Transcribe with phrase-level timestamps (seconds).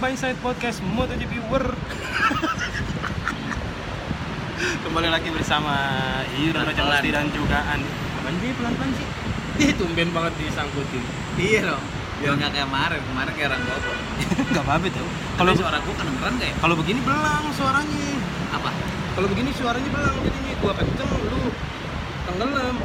[0.00, 1.76] by Side Podcast MotoGP World
[4.80, 5.76] Kembali lagi bersama
[6.24, 6.72] Pelan-pelan.
[6.72, 7.84] Jawasti dan juga Andi
[8.16, 9.06] Apaan sih pelan-pelan sih?
[9.60, 11.04] Ih tumben banget disangkutin
[11.36, 11.84] Iya dong.
[12.16, 13.96] Biar nggak kayak kemarin, kemarin kayak orang goblok.
[14.56, 18.04] Gak apa-apa tuh Kalau Kalau suara gua kedengeran kayak kalau begini belang suaranya
[18.56, 18.70] apa?
[19.20, 21.40] Kalau begini suaranya belang jadinya gua kenceng lu
[22.24, 22.76] tenggelam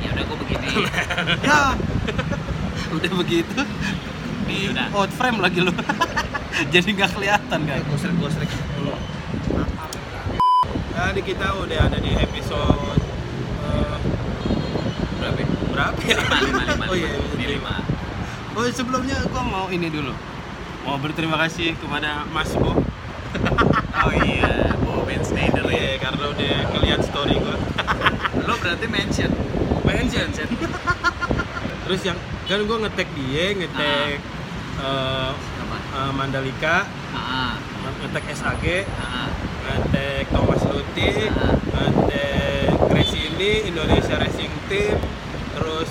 [0.00, 0.68] Ya udah gua begini.
[1.44, 1.60] Ya
[2.96, 3.60] Udah begitu
[4.48, 4.86] di Ya udah.
[4.96, 5.72] out frame lagi lu
[6.74, 8.50] Jadi nggak kelihatan kan Gosrek gosrek.
[10.90, 12.98] Tadi kita udah ada di episode
[13.62, 13.96] eh,
[15.18, 15.38] Berapa?
[15.38, 15.46] ya?
[15.70, 16.16] berapa ya?
[16.18, 16.84] Lima lima lima.
[16.90, 17.74] Oh iya, Ini lima.
[18.52, 20.10] Oh sebelumnya gua mau ini dulu.
[20.82, 22.74] Mau berterima kasih kepada Mas Bo.
[23.98, 25.74] Oh iya, Bo Ben Snyder ya.
[25.74, 27.58] Iya, karena udah ngeliat story gua.
[28.46, 29.30] Lo berarti mention.
[29.82, 30.30] Mention.
[31.82, 34.37] Terus yang kan gua ngetek dia, ngetek eh,
[34.78, 35.76] Apa?
[35.92, 37.58] eh, Mandalika, Ah,
[37.98, 39.28] ngetek SAG, ah,
[39.64, 44.96] ngetek Thomas Luti, ngetek Grace ini Indonesia Racing Team,
[45.52, 45.88] terus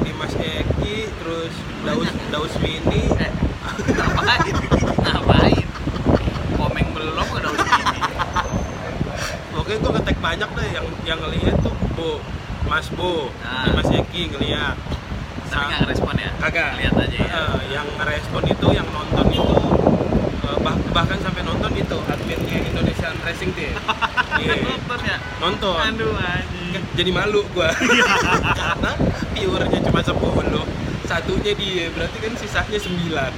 [0.00, 2.08] Dimas Eki, terus Daus?
[2.30, 3.30] Daus Mini, Eh,
[3.88, 4.54] ngapain?
[4.96, 5.66] Ngapain?
[6.54, 8.00] Komeng belum udah ini.
[9.52, 12.22] Oke, gue ngetek banyak deh yang yang ngelihat tuh Bo,
[12.64, 13.66] Mas Bo, Ah.
[13.72, 14.78] Mas Eki ngelihat.
[15.48, 16.30] Tapi Sa- nggak ngerespon ya?
[16.38, 16.70] Kagak.
[16.76, 17.28] Lihat aja ya.
[17.34, 19.56] Eh, yang ngerespon itu, yang nonton itu,
[20.58, 23.74] bah- bahkan sampai nonton itu adminnya Indonesian Racing Team.
[24.38, 25.16] Iya, Nonton ya?
[25.42, 25.74] nonton.
[25.74, 26.70] Aduh anjing.
[26.94, 27.74] Jadi malu gua.
[28.60, 28.92] Karena
[29.34, 30.14] viewernya cuma 10.
[31.02, 33.34] Satunya dia, berarti kan sisanya 9.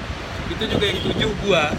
[0.53, 1.73] Itu juga yang 7 gua.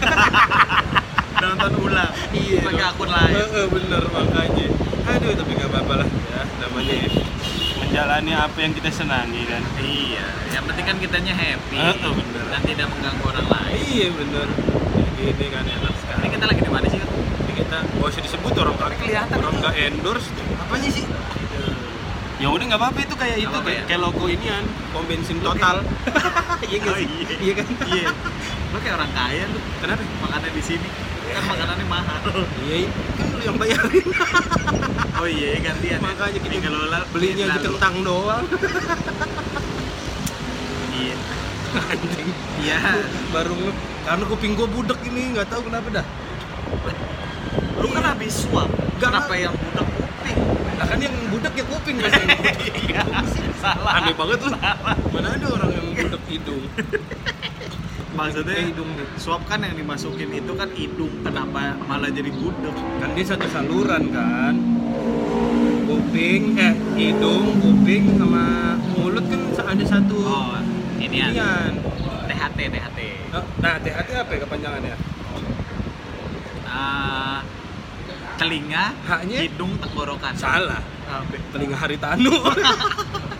[1.42, 2.10] Nonton ulang.
[2.32, 2.62] iya.
[2.62, 3.34] Pakai akun lain.
[3.68, 4.66] Bener makanya.
[5.04, 6.40] Aduh, tapi nggak apa-apa lah ya.
[6.58, 6.96] Namanya
[7.92, 9.60] menjalani apa yang kita senangi kan.
[9.76, 12.44] Iya, yang penting kan kitanya happy Heeh, bener.
[12.48, 13.76] dan tidak mengganggu orang lain.
[13.84, 14.48] Iya bener.
[14.48, 16.18] Ya, gini kan enak sekali.
[16.18, 16.98] Ini kita lagi di mana sih?
[16.98, 17.10] Kak?
[17.12, 20.28] Ini kita gak usah disebut orang Tapi kelihatan orang nggak endorse.
[20.56, 21.04] Apanya sih?
[22.40, 23.86] Ya udah nggak apa-apa itu kayak Nggak itu apa-apa kayak, ya?
[23.86, 25.76] kayak logo inian pom bensin total.
[26.62, 27.06] Iya Oh, sih?
[27.42, 27.52] iya.
[27.52, 27.66] Kan?
[27.84, 28.08] Iya.
[28.72, 29.60] Lo kayak orang kaya tuh.
[29.78, 30.00] Kenapa?
[30.16, 30.88] Makannya di sini.
[31.28, 32.20] Kan makanannya mahal.
[32.64, 34.06] Iya, kan lu yang bayarin.
[35.22, 35.98] Oh iya, gantian.
[35.98, 36.02] ya.
[36.02, 37.66] Makanya kita kalau la- belinya di lalu.
[37.70, 38.42] kentang doang.
[40.92, 41.14] Iya.
[41.72, 42.28] Anjing.
[42.62, 42.78] Iya.
[43.30, 43.58] Baru
[44.02, 46.06] karena kuping gua budek ini nggak tahu kenapa dah.
[47.78, 48.46] Lu kan habis.
[48.46, 48.66] Nggak.
[48.98, 50.38] Kenapa yang budak kuping?
[50.74, 52.12] Nah kan yang budek ya kuping yang
[52.82, 53.02] Iya.
[53.58, 53.92] Salah.
[54.02, 54.50] Aneh banget lu.
[55.10, 56.62] Mana ada orang yang budek hidung?
[58.22, 61.10] Maksudnya Eh, hidung swab kan yang dimasukin itu kan hidung.
[61.26, 62.76] Kenapa malah jadi budak?
[63.02, 64.54] Kan dia satu saluran kan.
[65.90, 70.16] Kuping, eh hidung, kuping sama mulut kan ada satu.
[70.22, 70.54] Oh,
[71.02, 71.74] ini inian.
[72.30, 72.98] THT, THT.
[73.58, 74.96] Nah, THT apa ya kepanjangannya?
[76.72, 77.42] Ah,
[78.38, 79.38] telinga, Haknya?
[79.50, 80.32] hidung, tenggorokan.
[80.38, 80.80] Salah.
[81.10, 81.36] Apa?
[81.50, 82.32] Telinga Haritanu.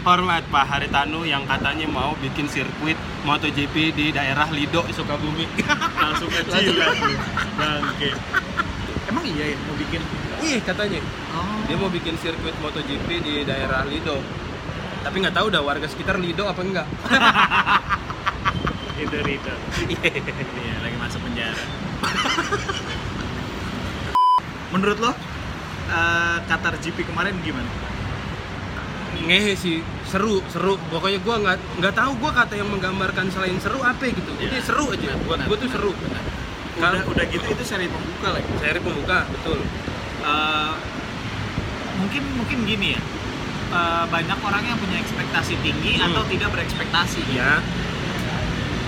[0.00, 2.96] Hormat Pak Haritanu yang katanya mau bikin sirkuit
[3.28, 5.44] MotoGP di daerah Lido Sukabumi.
[6.00, 6.72] Langsung kecil
[7.60, 8.16] Bangke.
[9.12, 10.00] Emang iya ya mau bikin?
[10.40, 11.04] Iya katanya.
[11.36, 11.60] Oh.
[11.68, 14.24] Dia mau bikin sirkuit MotoGP di daerah Lido.
[15.04, 16.88] Tapi nggak tahu dah warga sekitar Lido apa enggak.
[19.04, 19.52] itu itu.
[19.84, 21.64] Iya, lagi masuk penjara.
[24.72, 25.12] Menurut lo
[25.92, 27.89] eh, Qatar GP kemarin gimana?
[29.10, 30.78] Ngehe sih, seru, seru.
[30.90, 34.30] Pokoknya gua nggak nggak tahu gua kata yang menggambarkan selain seru apa gitu.
[34.38, 34.48] Iya.
[34.54, 35.10] Udah seru aja.
[35.26, 35.90] Buat gua tuh seru.
[35.94, 36.22] benar.
[36.22, 38.48] Udah, Kalau- udah gitu itu seri pembuka lagi.
[38.62, 39.58] Seri pembuka, betul.
[40.20, 40.74] Eh,
[42.00, 43.00] mungkin mungkin gini ya.
[43.70, 46.10] Eh, banyak orang yang punya ekspektasi tinggi Hmm.
[46.10, 47.22] atau tidak berekspektasi.
[47.34, 47.60] Ya.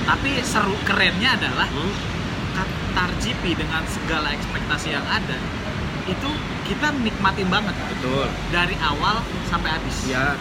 [0.03, 2.13] Tapi seru kerennya adalah Hmm.
[3.23, 5.39] GP dengan segala ekspektasi yang ada
[6.07, 6.31] itu
[6.67, 8.27] kita nikmatin banget Betul.
[8.51, 9.97] dari awal sampai habis.
[10.09, 10.35] Ya.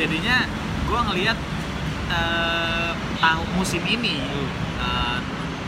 [0.00, 0.48] Jadinya
[0.90, 1.38] gua ngelihat
[2.10, 4.16] eh, tahun musim ini
[4.80, 5.18] eh,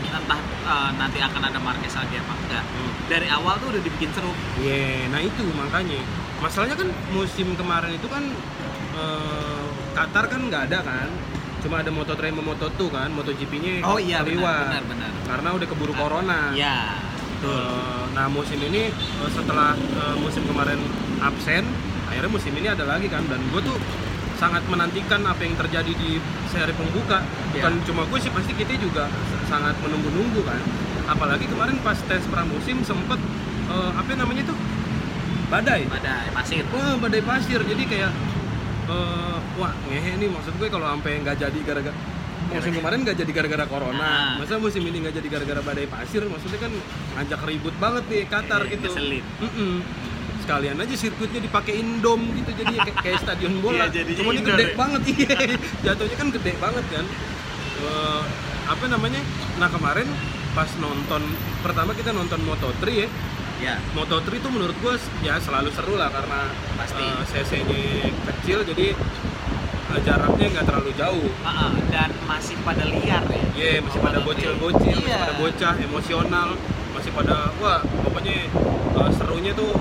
[0.03, 2.63] entah eh, nanti akan ada Marquez lagi apa enggak.
[2.63, 2.91] Hmm.
[3.07, 4.33] Dari awal tuh udah dibikin seru.
[4.59, 5.99] Iya, nah itu makanya.
[6.43, 8.23] Masalahnya kan musim kemarin itu kan
[8.99, 11.09] eh, Qatar kan nggak ada kan.
[11.63, 15.11] Cuma ada Moto3 sama Moto2 kan, MotoGP-nya Oh iya benar benar benar.
[15.23, 16.51] Karena udah keburu corona.
[16.51, 17.12] Iya.
[17.43, 17.59] Betul.
[17.59, 20.79] Eh, nah musim ini eh, setelah eh, musim kemarin
[21.19, 21.67] absen,
[22.07, 23.27] akhirnya musim ini ada lagi kan.
[23.27, 23.75] Dan gue tuh
[24.39, 27.19] sangat menantikan apa yang terjadi di seri pembuka.
[27.51, 27.83] Bukan Iya.
[27.83, 29.11] cuma gue sih, pasti kita juga
[29.51, 30.61] sangat menunggu-nunggu kan.
[31.03, 33.19] Apalagi kemarin pas tes pramusim sempet
[33.67, 34.57] eh, apa namanya tuh
[35.51, 35.83] badai.
[35.91, 36.63] Pada pasir.
[36.71, 37.59] Wah badai pasir.
[37.59, 38.11] Jadi kayak
[38.87, 42.12] eh, wah ngehe nih maksud gue kalau sampai nggak jadi gara-gara
[42.55, 43.99] musim kemarin nggak jadi gara-gara corona.
[43.99, 44.31] Ah.
[44.37, 46.21] masa musim ini nggak jadi gara-gara badai pasir?
[46.23, 46.71] Maksudnya kan
[47.15, 48.87] ngajak ribut banget nih Qatar Iya, gitu.
[48.87, 49.25] ngeselin.
[50.39, 53.87] Sekalian aja sirkuitnya dipakein dom gitu jadi kayak, kayak stadion bola.
[53.87, 54.75] Iya, jadinya cuma ini gede ya.
[54.75, 55.01] banget.
[55.13, 55.37] Iya
[55.83, 57.05] jatuhnya kan gede banget kan.
[57.79, 58.21] Eh,
[58.65, 59.21] apa namanya?
[59.55, 60.07] Nah kemarin
[60.51, 61.21] pas nonton
[61.59, 63.07] pertama kita nonton Moto3 ya.
[63.61, 66.99] Ya Moto3 itu menurut gua ya selalu seru lah karena Pasti.
[66.99, 67.79] eh, cc-nya
[68.27, 68.91] kecil jadi
[69.99, 74.25] jaraknya nggak terlalu jauh ah, dan masih pada liar ya Iya, masih Oh, pada Moto3.
[74.25, 75.17] bocil-bocil, masih Iya.
[75.19, 76.49] pada bocah, emosional,
[76.91, 79.71] masih pada wah pokoknya eh, serunya tuh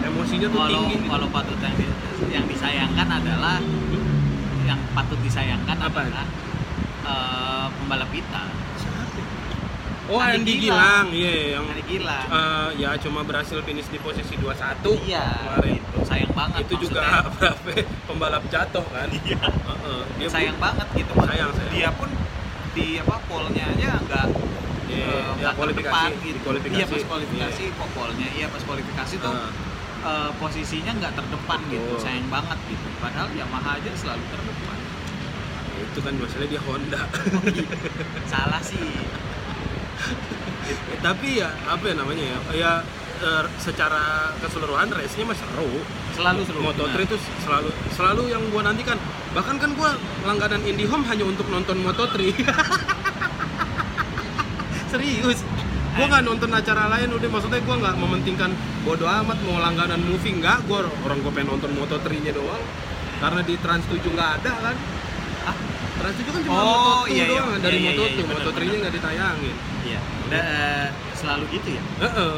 [0.00, 0.94] emosinya tuh walau tinggi.
[0.96, 1.08] gitu.
[1.08, 1.94] walau patut yang, di-
[2.28, 3.58] yang disayangkan adalah
[4.62, 5.98] yang patut disayangkan Apa?
[6.04, 6.26] adalah
[7.02, 8.42] eh, pembalap kita
[10.08, 11.04] Oh, Andy Andy Gilang.
[11.04, 15.76] Gilang, iya yang Hari gila eh, ya cuma berhasil finish di posisi 21 iya kemarin.
[15.76, 15.98] gitu.
[16.02, 17.28] sayang banget Itu juga maksudnya.
[17.36, 17.70] berapa
[18.04, 19.08] pembalap jatuh kan?
[19.12, 21.70] iya Heeh, dia sayang pun- banget gitu Sayang, sayang.
[21.70, 22.08] dia pun
[22.70, 24.26] di apa polnya aja nggak
[24.88, 26.38] Iya, eh, ya, nggak kualifikasi, terdepan di gitu.
[26.40, 26.78] kualifikasi.
[26.78, 29.50] iya pas kualifikasi kok polnya iya pas kualifikasi tuh Heeh.
[30.00, 32.00] eh, posisinya nggak terdepan gitu Betul.
[32.00, 34.76] sayang banget gitu padahal Yamaha aja selalu terdepan
[35.78, 37.02] itu kan masalahnya dia Honda.
[38.26, 38.80] salah sih
[41.06, 42.38] Tapi ya apa ya namanya ya?
[42.54, 42.72] Ya
[43.22, 45.82] eh, secara keseluruhan race-nya mah seru.
[46.18, 47.06] selalu seru Moto3 benar.
[47.06, 47.16] itu
[47.46, 48.98] selalu selalu yang gua nantikan.
[49.34, 49.94] Bahkan kan gua
[50.26, 52.18] langganan IndyHome hanya untuk nonton Moto3.
[54.92, 55.46] Serius.
[55.94, 58.50] Gua nggak nonton acara lain udah maksudnya gua nggak mementingkan
[58.82, 62.62] bodo amat mau langganan movie nggak gua orang gua pengen nonton Moto3-nya doang.
[63.18, 64.76] Karena di Trans 7 nggak ada kan.
[65.98, 66.64] Trans 7 kan cuma Oh,
[67.02, 67.26] Moto2 iya, iya.
[67.28, 68.78] doang dari Iya, iya, Moto2, iya, benar, Moto3-nya benar.
[68.78, 69.56] nggak ditayangin.
[69.84, 72.36] iya Da- eh, selalu gitu ya Heeh.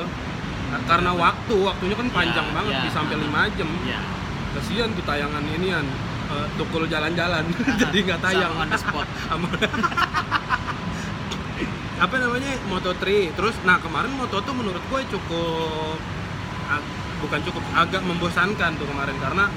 [0.82, 2.80] Karena waktu, waktunya kan panjang Ya, banget ya.
[2.80, 3.68] bisa sampai 5 jam.
[3.82, 3.98] iya
[4.50, 5.86] Kasihan tuh tayangan inian
[6.28, 7.44] eh, tukul jalan-jalan
[7.80, 8.50] jadi nggak tayang.
[8.50, 9.06] Sama on the spot
[12.00, 16.00] apa namanya Moto3 terus nah kemarin Moto tuh menurut gue cukup
[16.66, 16.90] ag-
[17.20, 19.52] bukan cukup agak membosankan tuh kemarin karena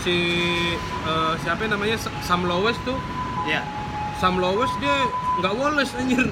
[0.00, 0.16] si
[1.04, 2.98] eh, siapa namanya Sam Lowes tuh
[3.48, 3.62] iya.
[4.22, 5.10] Sam Lowes dia
[5.42, 6.26] nggak woles anjir.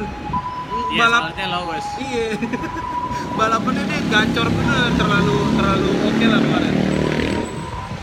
[0.93, 1.87] Iya balap soalnya lowes.
[2.01, 2.27] Iya.
[3.39, 6.75] Balapannya dia gacor bener terlalu terlalu oke lah kemarin.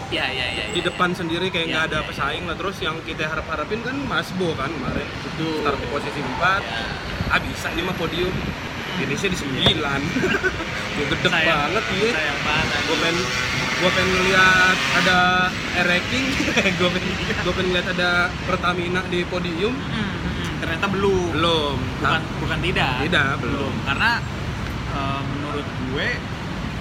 [0.10, 2.56] Iya iya iya di iya, depan sendiri kayak Iya, nggak ada iya, pesaing lah.
[2.58, 5.08] Terus yang kita harap harapin kan Masbo kan kemarin.
[5.26, 5.66] Betul.
[5.66, 6.56] start di posisi 4 iya.
[7.30, 8.34] ah bisa ini mah podium.
[9.00, 9.80] Finishnya di 9
[11.00, 11.48] gue Sayang.
[11.48, 12.10] banget iya.
[12.12, 12.98] Sayang banget gue
[13.80, 15.18] gue pengen ngeliat ada
[15.82, 16.26] ranking
[16.80, 18.10] gue pengen gue pengen ngeliat ada
[18.44, 19.72] Pertamina di podium.
[19.72, 21.30] Hmm, hmm, ternyata belum.
[21.32, 21.76] Belum.
[21.98, 22.94] Bukan Nah, bukan tidak.
[23.02, 23.72] Tidak belum.
[23.86, 24.12] Karena
[24.90, 26.08] eh, menurut gue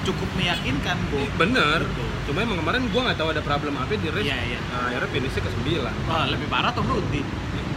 [0.05, 1.21] cukup meyakinkan bu.
[1.37, 1.81] Bener.
[1.85, 2.05] Gitu.
[2.27, 4.61] cuma emang kemarin gue nggak tahu ada problem apa di race Iya, iya.
[4.63, 7.25] Nah, akhirnya finishnya ke 9 Wah, lebih parah Tom Ruti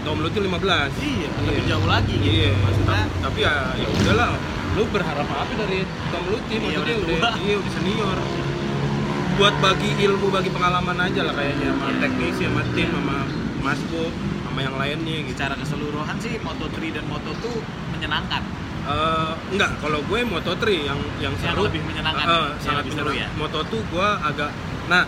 [0.04, 0.52] Tom Luthi 15
[1.00, 1.70] iya lebih Iya.
[1.72, 2.28] jauh lagi gitu.
[2.28, 4.36] Iya, maksudnya ta- tapi ya ya udahlah.
[4.72, 5.80] Lu berharap apa dari
[6.10, 6.54] Tom Luthi?
[6.54, 7.32] Iya, Maksudnya udah udah, tua.
[7.40, 8.18] iya udah senior.
[9.42, 11.98] Buat bagi ilmu, bagi pengalaman aja lah kayaknya sama Iya.
[12.00, 12.94] teknisi, sama tim, Iya.
[12.94, 13.18] sama
[13.60, 14.04] Masbo,
[14.44, 15.34] sama yang lainnya gitu.
[15.34, 17.46] secara keseluruhan sih Moto3 dan Moto2
[17.92, 18.44] menyenangkan
[18.82, 22.38] Eh, enggak, kalau gue Moto3 yang yang Yang seru lebih menyenangkan Eh, ya?
[22.38, 23.28] Yang sangat lebih seru ya?
[23.34, 24.52] Moto2 gue agak
[24.88, 25.04] nah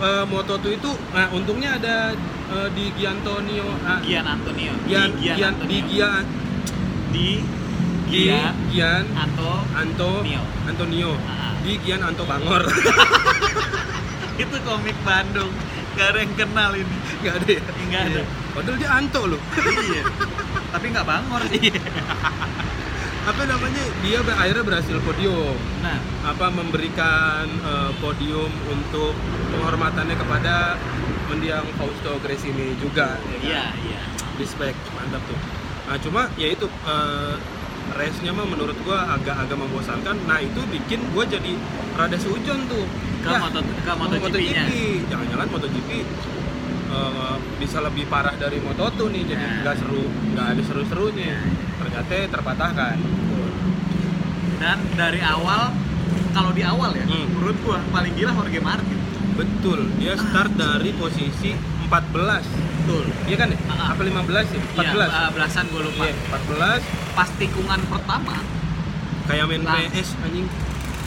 [0.00, 1.96] eh, Moto2 itu nah untungnya ada
[2.48, 5.86] eh, di Giantonio ah, Gian Antonio Gian, di Gian Gian, di Antonio.
[5.88, 6.22] Gian,
[7.08, 7.28] di
[8.08, 10.42] Gi- Gian Gian Anto Anto Nio.
[10.64, 11.54] Antonio Ah.
[11.60, 12.62] di Gian Anto Bangor
[14.40, 15.52] itu komik Bandung.
[15.98, 16.96] Gak ada yang kenal ini.
[17.20, 17.62] Nggak ada ya?
[17.90, 18.20] Nggak ada.
[18.20, 18.24] Iya.
[18.50, 19.40] padahal dia Anto loh.
[19.60, 20.02] Iya.
[20.72, 21.68] Tapi nggak bangor sih.
[23.20, 23.84] Apa namanya?
[24.00, 25.56] Dia akhirnya berhasil podium.
[25.84, 25.98] Nah.
[26.24, 29.12] Apa memberikan eh, podium untuk
[29.52, 30.80] penghormatannya kepada
[31.30, 33.46] mendiang Fausto Gresini juga ya kan?
[33.46, 34.00] iya iya.
[34.34, 35.38] Respect mantap tuh.
[35.86, 37.34] Nah cuma ya itu eh,
[37.92, 40.16] race-nya mah menurut gua agak-agak membosankan.
[40.24, 41.52] Nah itu bikin gua jadi
[41.94, 42.84] rada sujon tuh.
[43.20, 44.64] Ke Yah, moto ke MotoGP-nya.
[45.06, 45.90] Jangan-jangan MotoGP
[46.90, 49.54] eh, bisa lebih parah dari Moto2 nih jadi Nah.
[49.62, 51.26] nggak seru nggak ada seru-serunya.
[51.28, 51.38] Iya,
[51.76, 52.96] ternyata terpatahkan.
[54.56, 55.72] Dan dari awal
[56.30, 57.26] kalau di awal ya Hmm.
[57.32, 58.98] menurut gua paling gila Jorge Martin.
[59.32, 62.44] Betul dia start dari posisi 14
[62.90, 63.58] betul iya kan ya?
[63.70, 63.94] Ah.
[63.94, 64.10] apa 15
[64.48, 64.60] ya?
[64.74, 66.82] 14 Iya, eh, belasan gua lupa Iya, 14
[67.14, 68.36] pas tikungan pertama
[69.24, 69.86] kayak main Lang.
[69.86, 70.46] PS anjing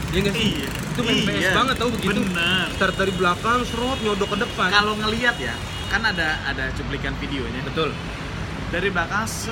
[0.09, 0.49] iya nggak sih?
[0.55, 0.69] Iya.
[0.71, 1.27] itu main Iya.
[1.27, 2.65] PS banget tau begitu Bener.
[2.71, 5.55] start dari belakang serot nyodok ke depan kalau ngelihat ya
[5.89, 7.91] kan ada ada cuplikan videonya betul
[8.69, 9.51] dari belakang set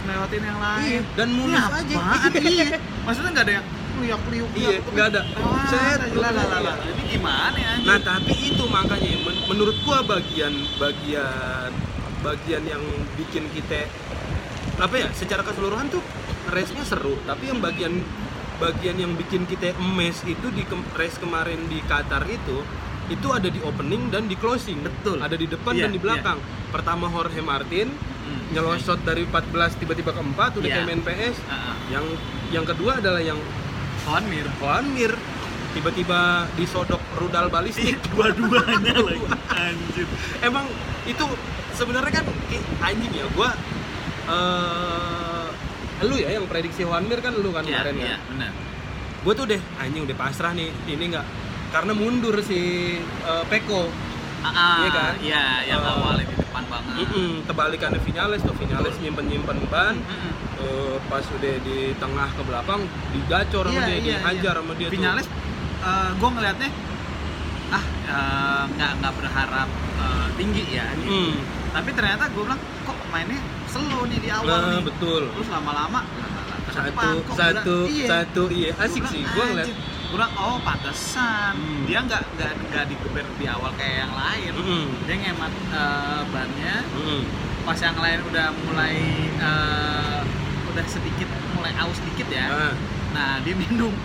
[0.00, 1.94] ngelewatin yang lain Iya, dan mulus aja.
[1.98, 2.30] apaan?
[2.54, 2.66] iya
[3.02, 3.66] maksudnya nggak ada yang
[4.00, 5.22] liuk liuk Iya, nggak ada.
[5.66, 10.00] Set, set lah lah lah ini gimana ya Nah tapi itu makanya men- menurut gua
[10.02, 11.70] bagian bagian
[12.20, 12.82] bagian yang
[13.14, 13.88] bikin kita
[14.76, 16.00] apa ya secara keseluruhan tuh
[16.48, 18.00] race-nya seru tapi yang bagian
[18.58, 20.64] bagian yang bikin kita emes itu di
[20.94, 22.60] race kemarin di Qatar itu
[23.08, 25.18] itu ada di opening dan di closing Betul.
[25.18, 26.38] ada di depan Iya, dan di belakang
[26.68, 27.88] pertama Jorge Martin
[28.20, 28.52] Hmm.
[28.52, 30.74] nyelosot dari 14 tiba-tiba ke 4 udah Iya.
[30.76, 31.74] kayak main PS Ah, ah.
[31.88, 32.04] yang
[32.50, 33.40] yang kedua adalah yang
[34.06, 34.24] Juan
[34.90, 35.12] Mir.
[35.70, 36.20] Tiba-tiba
[36.54, 37.94] disodok rudal balistik.
[38.10, 39.22] Dua-duanya lagi.
[39.48, 40.06] Anjir.
[40.42, 40.66] Emang
[41.04, 41.24] itu
[41.72, 42.26] sebenarnya kan
[42.82, 43.50] anjing ya gua
[44.30, 45.46] eh
[46.00, 48.50] lu ya yang prediksi Juan Mir kan lu kan iya kemarin iya ya benar.
[49.20, 51.26] Gua tuh deh anjing udah pasrah nih ini nggak
[51.70, 52.60] karena mundur si
[52.98, 53.86] eh, Peko.
[54.40, 55.12] Ah, ah, Iya kan?
[55.20, 56.94] iya yang Eh, awalnya di depan banget.
[57.04, 59.02] Mm-mm, tebalikannya Vinales tuh Vinales Betul.
[59.04, 59.96] nyimpen nyimpen ban
[60.60, 64.60] Eh, pas udah di tengah ke belakang digacor sama Iya, dia iya, dihajar iya.
[64.60, 65.26] sama dia Vinales
[66.12, 66.70] gue ngelihatnya
[67.70, 71.10] ah eh, nggak nggak berharap eh, tinggi ya tuh gitu.
[71.10, 71.32] Mm.
[71.70, 76.00] tapi ternyata gue bilang kok mainnya slow nih di awal Nah, nih betul terus lama-lama
[76.68, 78.06] satu depan, kok satu gerak- iya.
[78.06, 79.68] satu iya asik Gua sih gua ngeliat
[80.10, 81.82] bilang oh pantesan Hmm.
[81.84, 84.84] dia nggak nggak nggak digeber di awal kayak yang lain Mm-mm.
[85.04, 87.20] dia ngemat eh, bannya Mm-mm.
[87.62, 88.96] pas yang lain udah mulai
[89.40, 90.20] eh,
[90.70, 92.46] udah sedikit mulai aus dikit ya.
[92.48, 92.72] Nah,
[93.14, 93.90] nah dia minum.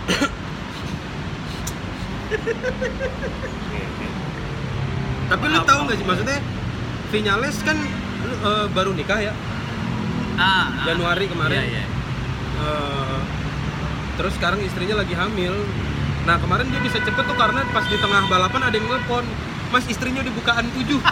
[5.30, 6.38] Tapi lu tahu nggak sih maksudnya
[7.10, 7.78] Vinales kan
[8.26, 9.32] lu, eh, baru nikah ya?
[10.36, 10.86] Ah, ah.
[10.90, 11.58] Januari kemarin.
[11.62, 11.84] iya, iya.
[12.56, 13.18] Eh,
[14.18, 15.54] terus sekarang istrinya lagi hamil.
[16.26, 19.22] Nah kemarin dia bisa cepet tuh karena pas di tengah balapan ada yang nelpon
[19.70, 21.00] mas istrinya di bukaan tujuh.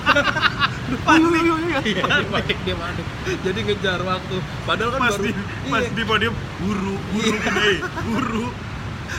[0.84, 1.32] Panik.
[1.80, 3.06] iya, dia panik dia panik
[3.40, 4.36] jadi ngejar waktu.
[4.68, 7.40] Padahal kan pas baru di iya, di podium buru buru Iya.
[7.40, 7.72] gini
[8.04, 8.46] buru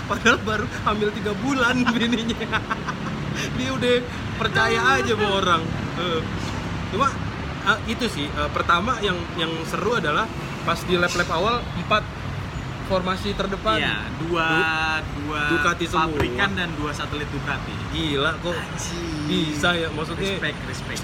[0.05, 2.47] padahal baru hamil tiga bulan bininya.
[3.59, 3.95] Dia udah
[4.39, 5.61] percaya aja sama orang.
[5.99, 6.21] Eh,
[6.93, 7.07] cuma
[7.65, 10.29] eh, itu sih eh, pertama yang yang seru adalah
[10.63, 12.03] pas di lap-lap awal empat
[12.85, 13.77] formasi terdepan.
[13.77, 14.49] Iya dua
[15.19, 16.07] dua Ducati semua.
[16.07, 17.73] pabrikan dan dua satelit Ducati.
[17.91, 18.53] Gila kok.
[18.53, 19.03] Anjir.
[19.25, 21.03] bisa ya maksudnya respect respect.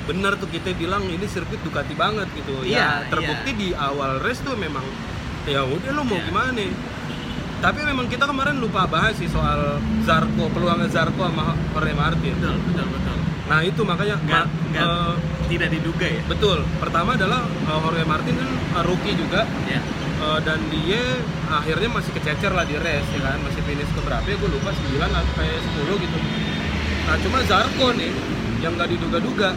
[0.00, 2.62] bener tuh kita bilang ini sirkuit Ducati banget gitu.
[2.62, 4.82] Iya, ya terbukti di awal race tuh memang
[5.44, 6.26] ya udah lo mau Iya.
[6.26, 6.62] gimana?
[7.60, 12.32] Tapi memang kita kemarin lupa bahas sih soal Zarko peluangnya Zarko sama Jorge Martin.
[12.34, 13.16] Betul betul betul.
[13.46, 15.14] Nah itu makanya nggak ma- nggak eh,
[15.46, 16.22] tidak diduga ya?
[16.24, 16.58] betul.
[16.80, 19.44] Pertama adalah eh, Jorge Martin kan eh, rookie juga.
[19.68, 19.78] Ya
[20.20, 21.02] eh, dan dia
[21.48, 23.38] akhirnya masih kececer lah di race ya kan?
[23.40, 24.36] Masih finish ke berapa ya?
[24.36, 26.18] Gue lupa 9 sampai 10 gitu.
[27.08, 28.12] Nah cuma Zarko nih
[28.60, 29.56] yang nggak diduga-duga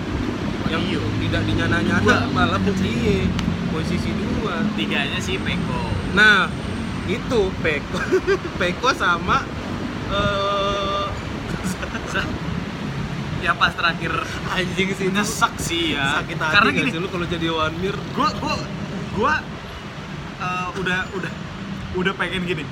[0.72, 1.02] yang Iya.
[1.22, 3.28] tidak dinyana-nyana malah dia
[3.70, 4.64] posisi dua.
[4.74, 5.92] Tiganya si Peko.
[6.16, 6.48] Nah
[7.06, 8.00] itu Peko
[8.60, 9.44] Peko sama
[10.10, 11.06] eh
[13.44, 14.14] ya pas terakhir
[14.56, 16.24] anjing sih nyesek sih ya.
[16.24, 18.56] Sakit hati karena gini sih lu kalau jadi one mir gua gua
[19.14, 19.34] gua
[20.44, 21.32] eh, udah udah
[21.96, 22.66] udah pengen gini.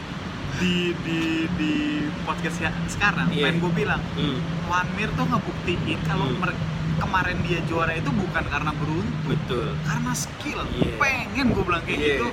[0.54, 1.20] Di di
[1.52, 1.74] di
[2.22, 3.48] podcast ya sekarang Iya.
[3.48, 4.38] pengen gue bilang hmm,
[4.68, 6.60] Wan Mir tuh ngebuktiin kalau mer-
[6.94, 9.26] kemarin dia juara itu bukan karena beruntung.
[9.26, 9.74] Betul.
[9.82, 10.62] Karena skill.
[10.70, 10.96] Iya.
[10.98, 12.08] pengen gue bilang kayak Iya.
[12.14, 12.28] gitu.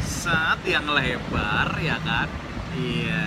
[0.00, 2.28] Saat yang lebar ya kan?
[2.74, 3.24] Iya.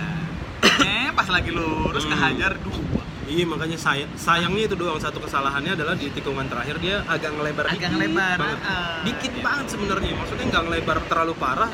[0.78, 2.12] Eh pas lagi lurus Hmm.
[2.12, 4.96] kehajar dua Iya makanya saya sayangnya itu doang.
[4.96, 8.58] Satu kesalahannya adalah di tikungan terakhir dia agak ngelebar Agak dikit ngelebar, banget.
[8.64, 9.42] ah, dikit iya.
[9.44, 10.12] banget sebenarnya.
[10.16, 11.70] Maksudnya nggak ngelebar terlalu parah.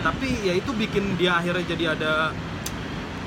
[0.00, 2.12] Tapi ya itu bikin dia akhirnya jadi ada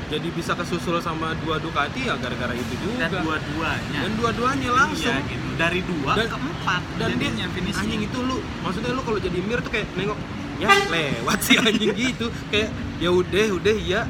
[0.10, 3.06] jadi bisa kesusul sama dua Ducati ya gara-gara itu juga.
[3.06, 4.00] Dan dua-duanya.
[4.02, 5.14] Dan dua-duanya langsung.
[5.14, 5.48] Iya, gitu.
[5.54, 7.30] dari dua Dan- ke empat dan dia
[7.76, 10.18] anjing itu lu maksudnya lu kalau jadi mir tuh kayak nengok
[10.58, 12.34] ya lewat sih anjing gitu.
[12.50, 14.02] Kayak ya udah udah ya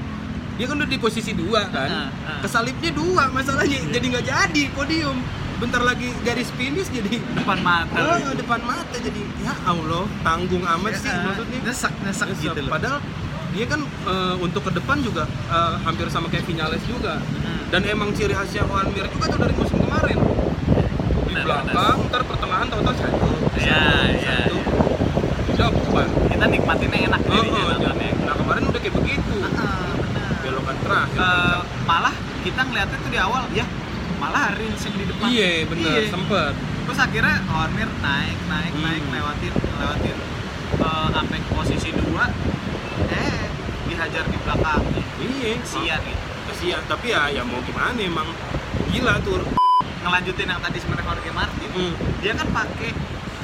[0.59, 1.87] dia kan udah di posisi dua kan?
[1.87, 2.39] Ah, ah.
[2.43, 5.17] kesalipnya dua masalahnya jadi nggak jadi podium.
[5.55, 8.31] Bentar lagi garis finish jadi depan mata oh, gitu.
[8.39, 11.59] depan mata jadi ya Allah tanggung amat sih Ya, maksudnya.
[11.61, 12.27] Nyesek Nyesek.
[12.37, 12.71] gitu loh.
[12.71, 12.99] Padahal
[13.49, 17.19] dia kan eh, untuk ke depan juga eh, hampir sama kayak Vinales juga.
[17.19, 17.59] Hmm.
[17.69, 20.15] dan emang ciri khasnya Juan Mir juga tuh dari musim kemarin.
[20.17, 23.27] Di Benar, belakang ntar pertengahan tahu-tahu satu.
[23.53, 24.57] Iya, satu, iya, satu.
[25.59, 30.39] Depan kita nikmatinnya enak oh, jadinya oh, nontonnya nah kemarin udah kayak begitu Ah, benar.
[30.39, 32.15] belokan terakhir Eh, malah
[32.49, 33.65] kita ngeliatnya tuh di awal ya
[34.17, 35.27] malah Rins yang di depan.
[35.29, 36.09] Iya bener Iya.
[36.09, 36.53] sempet.
[36.57, 38.83] Terus akhirnya Hormir naik naik Hmm.
[38.83, 40.17] naik lewatin lewatin
[40.79, 42.25] eh, sampai posisi dua.
[43.07, 43.39] Eh
[43.85, 44.81] dihajar di belakang.
[45.19, 45.53] Iya.
[45.63, 46.23] Sian gitu.
[46.49, 48.27] Kesian tapi ya ya mau gimana emang.
[48.89, 49.45] Gila tuh
[49.99, 52.89] ngelanjutin yang tadi sebenarnya Jorge Martin Hmm, dia kan pakai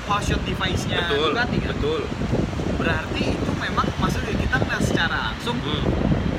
[0.03, 1.69] whole shot device-nya betul Ducati kan?
[1.71, 2.01] betul.
[2.75, 5.83] Berarti itu memang maksudnya kita ngeliat secara langsung Hmm,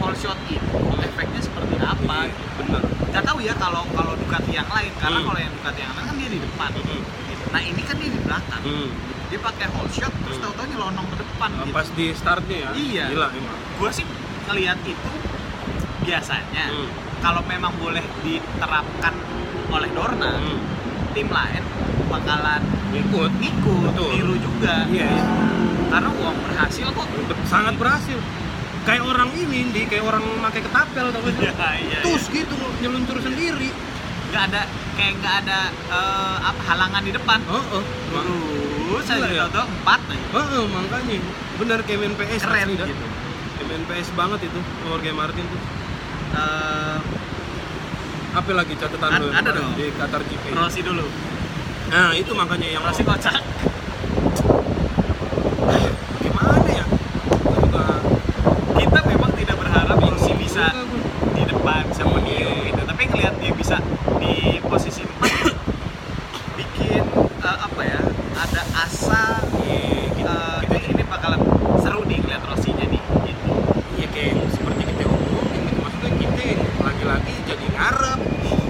[0.06, 4.68] whole shot itu efeknya seperti apa iya, bener nggak tahu ya kalau kalau Ducati yang
[4.68, 5.26] lain karena Hmm.
[5.26, 6.80] kalau yang Ducati yang lain kan dia di depan Hmm.
[7.26, 8.88] gitu nah ini kan dia di belakang Hmm.
[9.26, 10.44] dia pakai whole shot terus Hmm.
[10.46, 12.70] tahu-tahu nyelonong ke depan Nah, gitu Pas di startnya ya.
[12.72, 13.04] Iya.
[13.10, 13.58] Gila emang.
[13.76, 14.04] gue sih
[14.46, 15.10] ngelihat itu
[16.00, 16.88] biasanya Hmm.
[17.18, 19.14] kalau memang boleh diterapkan
[19.68, 20.58] oleh Dorna Hmm.
[21.10, 21.62] tim lain
[22.06, 23.30] bakalan Ikut.
[23.34, 24.08] Betul.
[24.12, 25.10] tiru juga Iya.
[25.10, 25.24] iya.
[25.86, 27.06] karena uang berhasil kok
[27.44, 28.18] Sangat berhasil.
[28.86, 31.34] Kayak orang ini, di kayak orang pakai ketapel gak sih?
[31.42, 33.70] iya iya Tus gitu nyeluncur sendiri.
[34.26, 34.62] nggak ada
[34.92, 37.82] kayak nggak ada eh, apa halangan di depan Oh, oh.
[38.10, 39.44] lurus Gila aja ya?
[39.48, 41.16] tahu empat nih Oh, oh, makanya
[41.56, 43.06] bener kayak main PS keren asli gitu
[43.52, 45.60] Kayak main PS banget itu Jorge Martin tuh.
[46.32, 46.98] Eh,
[48.34, 49.72] Apa lagi catatan Ad- lu ada dong.
[49.72, 50.44] di Qatar GP?
[50.52, 51.06] Rossi dulu
[51.86, 53.30] Nah, itu makanya yang Rossi kocak
[56.18, 56.84] gimana ya?
[57.40, 57.84] Gua juga
[58.74, 61.32] kita memang tidak berharap Rossi bingung bisa juga gua.
[61.32, 62.48] di depan bisa Iya.
[62.68, 63.76] gitu tapi ngelihat dia bisa
[64.20, 65.32] di posisi empat
[66.54, 67.02] bikin
[67.40, 68.00] eh, apa ya
[68.36, 70.28] ada asa Iya, gitu.
[70.28, 71.40] eh, Kita ini, ini bakalan
[71.80, 73.48] seru nih ngeliat Rossi jadi gitu
[73.96, 76.44] ya kayak seperti kita omongin gitu maksudnya kita
[76.84, 78.20] lagi-lagi jadi ngarep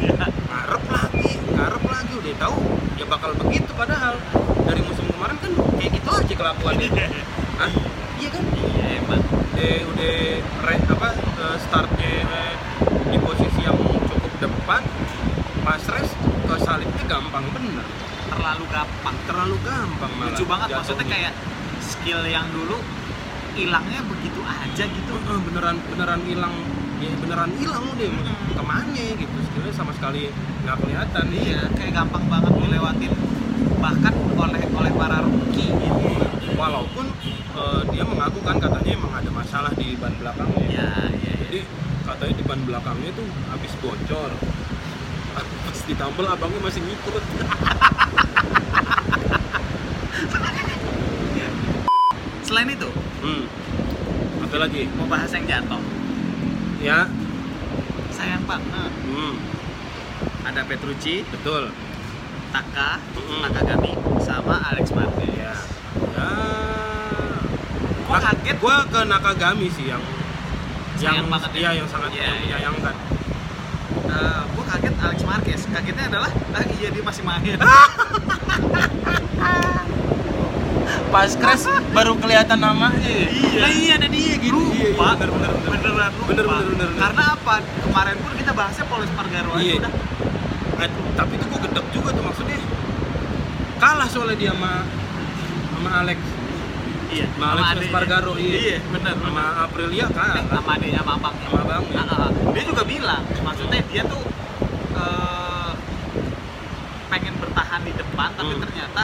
[0.01, 0.13] ya
[0.47, 2.57] ngarep lagi ngarep lagi udah tahu
[2.95, 4.15] ya bakal begitu padahal
[4.63, 6.89] dari musim kemarin kan kayak gitu aja kelakuannya
[7.57, 7.71] Hah?
[8.17, 10.15] iya kan iya emang udah udah
[10.63, 12.55] re, apa eh, startnya eh,
[13.07, 14.83] di posisi yang cukup depan
[15.63, 16.13] pas race
[16.45, 17.87] ke salibnya gampang bener.
[18.29, 19.17] Terlalu gampang.
[19.25, 20.77] Terlalu gampang malah lucu banget jatuhnya.
[20.85, 21.33] maksudnya kayak
[21.81, 22.77] skill yang dulu
[23.57, 25.13] hilangnya begitu aja gitu.
[25.17, 26.55] Eh, beneran beneran hilang.
[27.01, 28.09] Ya beneran hilang udah
[28.57, 30.29] ke mana gitu skillnya sama sekali
[30.69, 31.25] nggak kelihatan.
[31.33, 33.13] Iya kayak gampang banget dilewatin.
[33.81, 35.97] Bahkan oleh oleh para rookie gitu.
[36.61, 37.07] Walaupun
[37.57, 40.69] eh, dia mengaku kan katanya emang ada masalah di ban belakangnya.
[40.69, 40.89] Ya
[41.25, 41.61] iya jadi
[42.05, 44.31] katanya di ban belakangnya tuh habis bocor
[45.45, 47.23] pas ditambal abangnya masih ngikut
[52.47, 52.89] selain itu
[53.21, 53.45] hmm.
[54.47, 55.83] apa lagi mau bahas yang jatuh
[56.79, 57.11] ya
[58.15, 59.35] sayang banget hmm.
[60.47, 61.69] ada Petrucci betul
[62.47, 63.43] Taka Mm-mm.
[63.43, 65.53] Nakagami sama Alex Marquez ya
[66.15, 66.29] ya
[68.07, 68.57] Gua kaget.
[68.63, 70.01] gua ke Nakagami sih yang
[70.97, 71.59] Sayang yang banget ya?
[71.59, 72.41] iya yang sangat Iya, yang iya.
[72.47, 72.95] menyayangkan
[74.17, 75.61] Eh, gua kaget Alex Marquez.
[75.69, 77.59] Kagetnya adalah ah, iya dia masih main.
[81.07, 82.99] Pas crash baru kelihatan namanya.
[83.01, 83.61] Iya.
[83.63, 84.53] nah iya ada dia gitu.
[84.57, 84.75] Lupa.
[84.75, 85.71] Iya, iya, bener bener bener.
[85.71, 86.27] Beneran lupa.
[86.29, 87.01] Bener, bener, bener, bener.
[87.01, 87.55] karena apa?
[87.63, 89.75] Kemarin pun kita bahasnya Paulus Pargaro aja Iya.
[89.81, 89.93] udah.
[90.77, 92.59] Eh, tapi itu gua gedek juga tuh maksudnya.
[93.77, 94.73] Kalah soalnya dia sama
[95.73, 96.19] sama Alex
[97.17, 97.89] iya sama Alex.
[97.89, 99.45] Espargaro iya, iya bener sama.
[99.65, 102.03] Aprilia kalah sama adiknya sama abangnya Sama abangnya.
[102.05, 102.31] Ah, ah.
[102.53, 104.23] dia juga bilang maksudnya dia tuh
[104.95, 105.73] eh,
[107.09, 108.63] pengen bertahan di depan tapi Hmm.
[108.63, 109.03] ternyata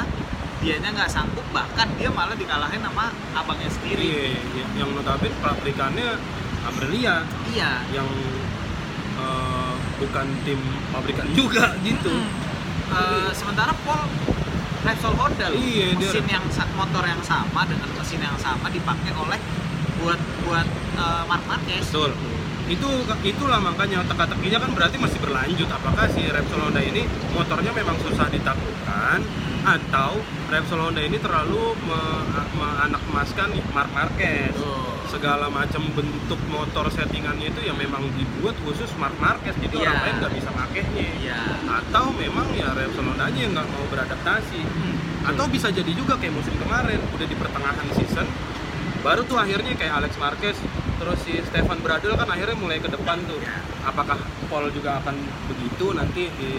[0.63, 4.65] dianya nggak sanggup bahkan dia malah dikalahin sama abangnya sendiri iya, iya.
[4.79, 6.09] yang notabene pabrikannya
[6.63, 8.07] Aprilia iya yang
[9.17, 12.13] eh, bukan tim pabrikan juga gitu
[12.93, 14.05] Eh, sementara Paul
[14.83, 19.15] Repsol Honda Iya, dia- mesin yang sa- motor yang sama dengan mesin yang sama dipakai
[19.15, 19.39] oleh
[19.97, 20.67] buat buat
[20.99, 21.87] eh, Mark Marquez.
[21.87, 22.13] Betul.
[22.65, 22.89] Itu
[23.23, 25.67] itulah makanya teka-tekinya kan berarti masih berlanjut.
[25.69, 29.19] Apakah si Repsol Honda ini motornya memang susah ditaklukkan
[29.63, 30.19] atau
[30.49, 34.55] Repsol Honda ini terlalu me- meanak emaskan Mark Marquez?
[34.55, 34.92] Tuh.
[35.13, 39.85] Segala macam bentuk motor settingannya itu yang memang dibuat khusus Mark Marquez jadi Iya.
[39.85, 41.39] orang lain nggak bisa makainya Iya.
[41.69, 44.97] atau memang ya Repsol Honda yang nggak mau beradaptasi Hmm.
[45.29, 48.25] atau bisa jadi juga kayak musim kemarin udah di pertengahan season
[49.01, 50.57] baru tuh akhirnya kayak Alex Marquez
[50.97, 53.61] terus si Stefan Bradl kan akhirnya mulai ke depan tuh Ya.
[53.85, 54.17] apakah
[54.49, 55.15] Paul juga akan
[55.47, 56.51] begitu nanti di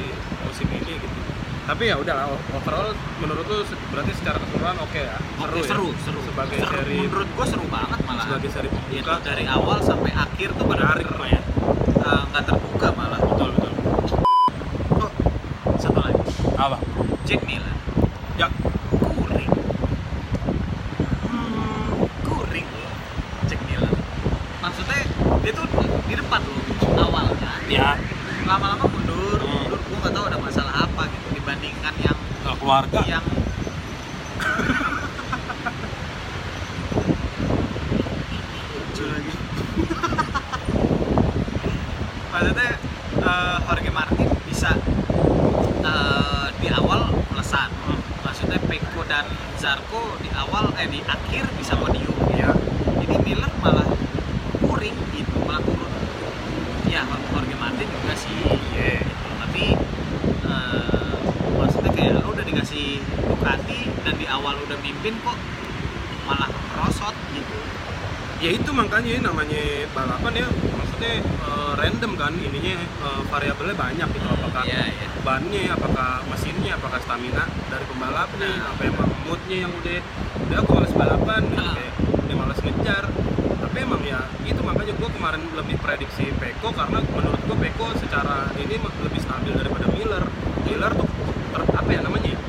[0.44, 1.18] musim ini gitu
[1.64, 5.66] tapi ya udahlah overall menurut lu se- berarti secara keseluruhan oke ya Oke, ya?
[5.66, 6.20] seru, seru.
[6.22, 6.72] sebagai Seru.
[6.74, 8.24] seri Menurut gua seru banget malah.
[8.26, 11.42] sebagai seri Itu pembuka dari awal sampai akhir tuh menarik lah ya
[12.04, 13.16] nggak terbuka malah.
[13.18, 13.72] betul betul
[14.94, 15.12] Oh,
[15.78, 16.20] satu lagi.
[16.54, 16.78] apa
[17.24, 17.76] Jack Miller.
[18.36, 18.48] ya
[18.92, 19.52] Kuring.
[21.24, 21.92] Hmm,
[22.24, 22.68] kuring.
[23.46, 23.94] Jack Miller.
[24.60, 25.00] Maksudnya
[25.40, 25.66] dia tuh
[26.04, 26.60] di depan loh
[27.02, 27.52] awalnya.
[27.68, 27.96] ya
[28.44, 29.50] Lama-lama mundur, Hmm.
[29.64, 29.80] mundur.
[29.82, 33.00] Gua nggak tahu ada masalah apa gitu dibandingkan yang nggak keluarga.
[33.04, 33.26] Yang
[39.04, 39.34] lagi.
[42.34, 42.72] Maksudnya
[43.20, 44.72] eh, Jorge Martin bisa
[45.84, 48.00] eh, di awal melesat Hmm.
[48.24, 49.28] maksudnya Peko dan
[49.60, 52.48] Zarko di awal eh di akhir bisa podium ya
[53.04, 53.84] jadi Miller malah
[54.64, 55.92] kuring gitu malah turun
[56.88, 58.32] ya Jorge Martin juga sih
[58.72, 59.04] Iya.
[59.04, 59.28] gitu.
[59.44, 59.76] tapi
[60.48, 61.12] eh,
[61.60, 63.04] maksudnya kayak lu udah dikasih
[65.04, 65.36] pemimpin kok
[66.24, 66.48] malah
[66.80, 67.56] rosot gitu
[68.40, 69.60] ya itu makanya namanya
[69.92, 75.08] balapan ya maksudnya eh, random kan ininya eh, variabelnya banyak gitu apakah Iya, iya.
[75.20, 78.72] bannya apakah mesinnya apakah stamina dari pembalapnya Nah.
[78.72, 80.00] apa emang moodnya yang udah
[80.40, 81.76] udah aku males balapan gitu Nah.
[81.76, 83.04] kayak udah males ngejar
[83.60, 88.48] tapi emang ya itu makanya gue kemarin lebih prediksi Peko karena menurut gue Peko secara
[88.56, 90.24] ini lebih stabil daripada Miller
[90.64, 91.12] Miller tuh
[91.52, 92.40] ter- apa ya namanya ya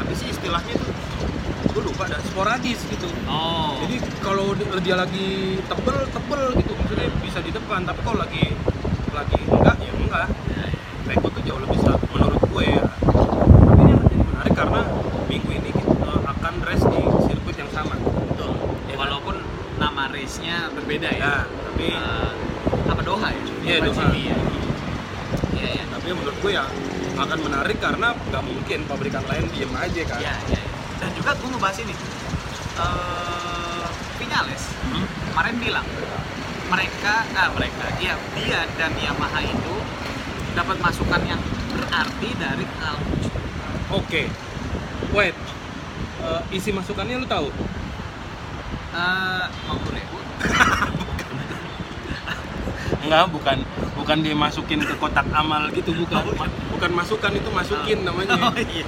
[0.00, 0.88] apa sih istilahnya tuh
[1.96, 3.06] dah sporadis gitu.
[3.24, 3.78] Oh.
[3.80, 5.28] Jadi kalau di- dia lagi
[5.62, 8.50] tebel tebel gitu maksudnya bisa di depan tapi kalau lagi
[9.10, 10.26] lagi enggak ya enggak.
[11.04, 12.84] Peko tuh jauh lebih stabil menurut gue ya.
[13.76, 14.80] Ini akan jadi menarik karena
[15.24, 17.94] minggu ini kita akan race di sirkuit yang sama.
[17.94, 18.50] Betul.
[18.88, 18.98] Ya kan?
[18.98, 19.36] walaupun
[19.76, 22.30] nama race-nya berbeda ya, ya tapi Eh,
[22.84, 23.42] apa Doha ya?
[23.62, 24.04] Iya, Doha.
[24.10, 24.36] Ya?
[25.54, 25.84] Iya iya.
[25.86, 26.64] Tapi menurut gue ya
[27.14, 30.18] akan menarik karena nggak mungkin pabrikan lain diem aja kan.
[30.18, 30.63] Iya dan
[31.24, 31.96] juga gue mau bahas ini.
[32.76, 33.88] Eh
[34.20, 35.08] Vinales Hmm?
[35.32, 35.86] kemarin bilang
[36.68, 39.74] mereka ah mereka iya dia dan Yamaha itu
[40.52, 41.40] dapat masukan yang
[41.72, 43.32] berarti dari Alonso
[43.88, 44.22] oke.
[45.16, 45.32] Wait.
[46.20, 47.48] Eh, isi masukannya lu tahu?
[48.92, 50.18] Eh mau ribu
[53.04, 53.58] Enggak, bukan
[53.96, 56.20] bukan dimasukin ke kotak amal gitu bukan.
[56.20, 56.48] Oh, bukan.
[56.76, 58.36] bukan masukan itu masukin namanya.
[58.52, 58.84] oh iya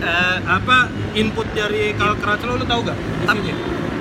[0.00, 2.96] Eh, Apa input dari Kalkraclo lu tahu gak?
[3.24, 3.52] Tapi-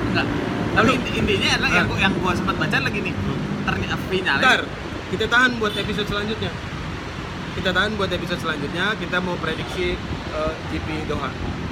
[0.09, 0.27] enggak
[0.69, 1.89] tapi intinya adalah yang Ah.
[1.91, 3.11] gua, yang gua sempat baca lagi nih
[3.61, 4.61] ternyata Vinales Ntar,
[5.11, 6.51] kita tahan buat episode selanjutnya.
[7.51, 8.95] Kita tahan buat episode selanjutnya.
[8.95, 11.27] Kita mau prediksi eh, GP Doha.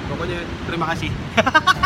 [0.08, 1.08] Pokoknya terima kasih.